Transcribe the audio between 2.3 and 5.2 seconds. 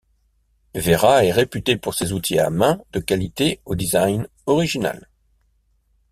à main de qualité au design original.